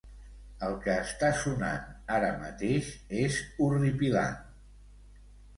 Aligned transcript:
El 0.67 0.71
que 0.85 0.95
està 1.01 1.27
sonant 1.41 1.85
ara 2.21 2.31
mateix 2.45 2.89
és 3.21 3.39
horripilant. 3.67 4.41